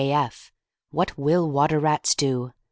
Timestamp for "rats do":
1.79-2.53